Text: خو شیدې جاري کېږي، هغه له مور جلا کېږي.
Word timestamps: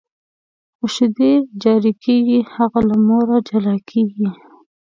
خو 0.77 0.85
شیدې 0.95 1.31
جاري 1.61 1.93
کېږي، 2.03 2.39
هغه 2.55 2.79
له 2.89 2.95
مور 3.07 3.27
جلا 3.47 3.75
کېږي. 3.89 4.27